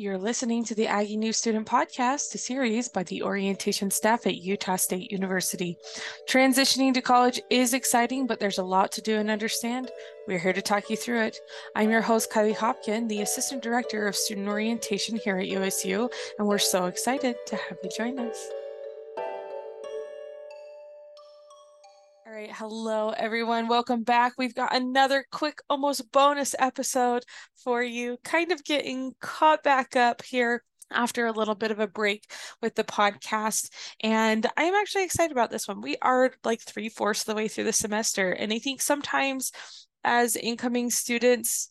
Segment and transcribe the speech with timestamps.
[0.00, 4.38] You're listening to the Aggie New Student Podcast, a series by the orientation staff at
[4.38, 5.76] Utah State University.
[6.26, 9.90] Transitioning to college is exciting, but there's a lot to do and understand.
[10.26, 11.40] We're here to talk you through it.
[11.74, 16.08] I'm your host, Kylie Hopkin, the Assistant Director of Student Orientation here at USU,
[16.38, 18.59] and we're so excited to have you join us.
[22.30, 23.66] All right, hello everyone.
[23.66, 24.34] Welcome back.
[24.38, 27.24] We've got another quick, almost bonus episode
[27.56, 30.62] for you, kind of getting caught back up here
[30.92, 32.30] after a little bit of a break
[32.62, 33.70] with the podcast.
[34.00, 35.80] And I'm actually excited about this one.
[35.80, 38.30] We are like three fourths of the way through the semester.
[38.30, 39.50] And I think sometimes
[40.04, 41.68] as incoming students,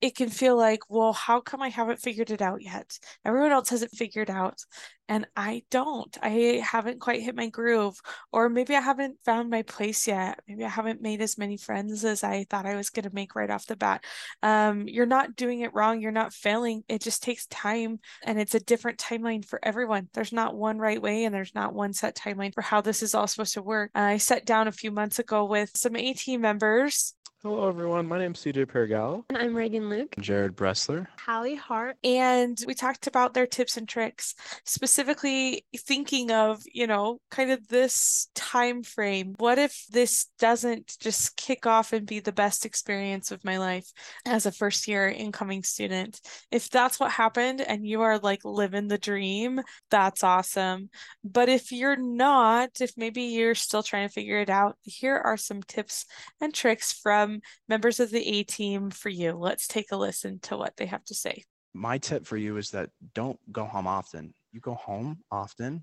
[0.00, 2.98] it can feel like, well, how come I haven't figured it out yet?
[3.24, 4.60] Everyone else has it figured out,
[5.08, 6.16] and I don't.
[6.22, 8.00] I haven't quite hit my groove,
[8.32, 10.40] or maybe I haven't found my place yet.
[10.46, 13.34] Maybe I haven't made as many friends as I thought I was going to make
[13.34, 14.04] right off the bat.
[14.42, 16.00] Um, you're not doing it wrong.
[16.00, 16.84] You're not failing.
[16.88, 20.08] It just takes time, and it's a different timeline for everyone.
[20.14, 23.14] There's not one right way, and there's not one set timeline for how this is
[23.14, 23.90] all supposed to work.
[23.96, 28.08] I sat down a few months ago with some AT members Hello, everyone.
[28.08, 29.22] My name is CJ Pergal.
[29.28, 30.12] And I'm Reagan Luke.
[30.18, 31.06] Jared Bressler.
[31.24, 31.96] Hallie Hart.
[32.02, 37.68] And we talked about their tips and tricks, specifically thinking of, you know, kind of
[37.68, 39.36] this time frame.
[39.38, 43.86] What if this doesn't just kick off and be the best experience of my life
[44.26, 46.20] as a first year incoming student?
[46.50, 49.60] If that's what happened and you are like living the dream,
[49.92, 50.90] that's awesome.
[51.22, 55.36] But if you're not, if maybe you're still trying to figure it out, here are
[55.36, 56.04] some tips
[56.40, 59.32] and tricks from Um, members of the A team for you.
[59.32, 61.44] Let's take a listen to what they have to say.
[61.74, 64.32] My tip for you is that don't go home often.
[64.52, 65.82] You go home often,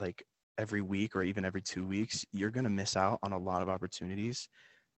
[0.00, 0.24] like
[0.58, 3.62] every week or even every two weeks, you're going to miss out on a lot
[3.62, 4.48] of opportunities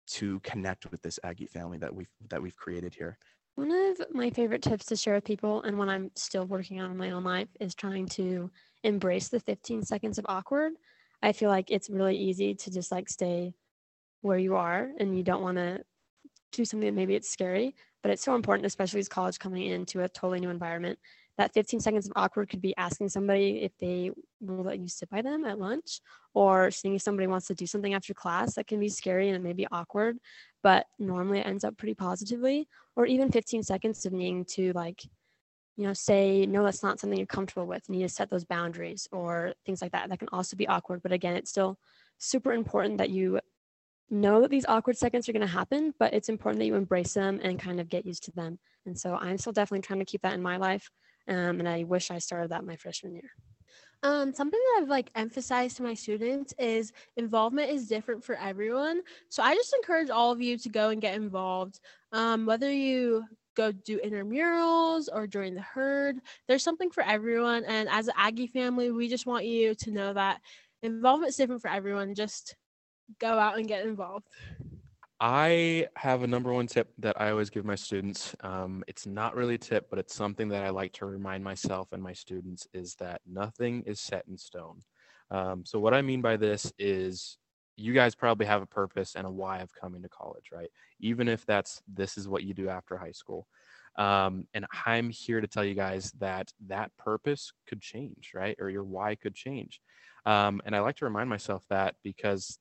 [0.09, 3.19] to connect with this Aggie family that we've that we've created here.
[3.55, 6.91] One of my favorite tips to share with people, and when I'm still working on
[6.91, 8.51] in my own life, is trying to
[8.85, 10.73] embrace the 15 seconds of awkward.
[11.23, 13.55] I feel like it's really easy to just like stay
[14.27, 15.81] where you are and you don't want to
[16.53, 20.03] do something that maybe it's scary, but it's so important, especially as college coming into
[20.03, 20.99] a totally new environment.
[21.39, 24.11] That 15 seconds of awkward could be asking somebody if they
[24.41, 26.01] will let you sit by them at lunch
[26.33, 28.55] or seeing if somebody wants to do something after class.
[28.55, 30.17] That can be scary and it may be awkward,
[30.63, 32.69] but normally it ends up pretty positively.
[32.97, 35.05] Or even 15 seconds of needing to like,
[35.77, 37.83] you know, say, no, that's not something you're comfortable with.
[37.87, 40.09] You need to set those boundaries or things like that.
[40.09, 41.03] That can also be awkward.
[41.03, 41.79] But again, it's still
[42.17, 43.41] super important that you
[44.11, 47.15] know that these awkward seconds are going to happen, but it's important that you embrace
[47.15, 48.59] them and kind of get used to them.
[48.85, 50.91] And so I'm still definitely trying to keep that in my life.
[51.29, 53.31] Um, and I wish I started that my freshman year.
[54.03, 59.01] Um, something that I've like emphasized to my students is involvement is different for everyone.
[59.31, 61.81] So I just encourage all of you to go and get involved.
[62.13, 63.25] Um, whether you
[63.57, 67.65] go do intramurals or join the HURD, there's something for everyone.
[67.65, 70.41] And as an Aggie family, we just want you to know that
[70.83, 72.15] involvement is different for everyone.
[72.15, 72.55] Just
[73.19, 74.27] go out and get involved?
[75.19, 78.35] I have a number one tip that I always give my students.
[78.41, 81.89] Um, it's not really a tip, but it's something that I like to remind myself
[81.93, 84.83] and my students is that nothing is set in stone.
[85.31, 87.39] Um, so, what I mean by this is
[87.77, 90.71] you guys probably have a purpose and a why of coming to college, right?
[91.01, 93.47] Even if that's this is what you do after high school.
[93.97, 98.57] Um, and I'm here to tell you guys that that purpose could change, right?
[98.59, 99.81] Or your why could change.
[100.27, 102.59] Um, and I like to remind myself that because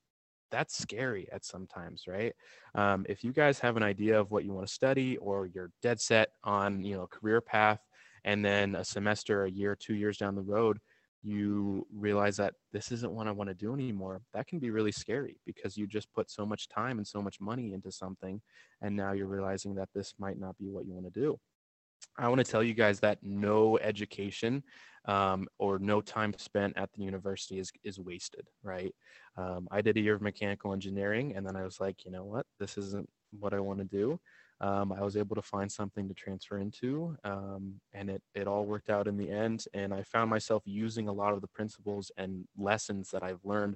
[0.56, 2.34] that's scary at sometimes right?
[2.76, 5.72] Um, if you guys have an idea of what you want to study or you're
[5.82, 7.82] dead set on you know career path
[8.24, 10.80] and then a semester a year two years down the road
[11.24, 14.92] you realize that this isn't what i want to do anymore that can be really
[14.92, 18.40] scary because you just put so much time and so much money into something
[18.82, 21.40] and now you're realizing that this might not be what you want to do
[22.18, 24.64] I want to tell you guys that no education
[25.06, 28.94] um, or no time spent at the university is, is wasted, right?
[29.38, 32.24] Um, I did a year of mechanical engineering and then I was like, you know
[32.24, 34.20] what, this isn't what I want to do.
[34.62, 38.66] Um, I was able to find something to transfer into um, and it, it all
[38.66, 39.66] worked out in the end.
[39.74, 43.76] And I found myself using a lot of the principles and lessons that I've learned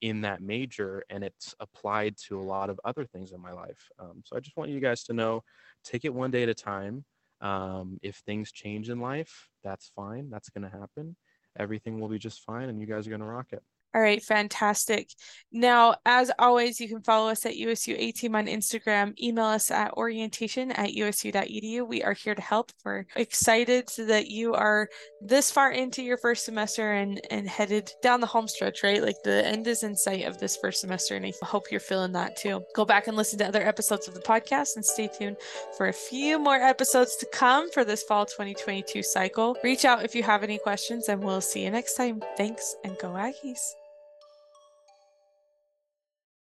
[0.00, 3.88] in that major and it's applied to a lot of other things in my life.
[3.98, 5.42] Um, so I just want you guys to know,
[5.84, 7.04] take it one day at a time.
[7.40, 10.28] Um, if things change in life, that's fine.
[10.30, 11.16] That's going to happen.
[11.58, 13.62] Everything will be just fine, and you guys are going to rock it.
[13.92, 15.10] All right, fantastic.
[15.52, 19.72] Now, as always, you can follow us at USU A Team on Instagram, email us
[19.72, 21.88] at orientation at usu.edu.
[21.88, 22.70] We are here to help.
[22.84, 24.88] We're excited that you are
[25.20, 29.02] this far into your first semester and, and headed down the home stretch, right?
[29.02, 32.12] Like the end is in sight of this first semester, and I hope you're feeling
[32.12, 32.62] that too.
[32.76, 35.36] Go back and listen to other episodes of the podcast and stay tuned
[35.76, 39.56] for a few more episodes to come for this fall 2022 cycle.
[39.64, 42.22] Reach out if you have any questions, and we'll see you next time.
[42.36, 43.79] Thanks and go Aggies.